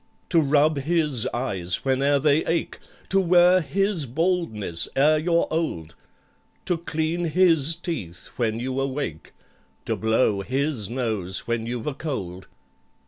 "To 0.29 0.39
rub 0.39 0.77
his 0.79 1.27
eyes 1.27 1.81
whene'er 1.85 2.17
they 2.17 2.43
ache— 2.47 2.79
To 3.09 3.19
wear 3.19 3.61
his 3.61 4.07
baldness 4.07 4.87
ere 4.95 5.19
you're 5.19 5.45
old— 5.51 5.93
To 6.65 6.79
clean 6.79 7.25
his 7.25 7.75
teeth 7.75 8.27
when 8.37 8.59
you 8.59 8.79
awake— 8.81 9.33
To 9.85 9.95
blow 9.95 10.41
his 10.41 10.89
nose 10.89 11.45
when 11.45 11.67
you've 11.67 11.85
a 11.85 11.93
cold!" 11.93 12.47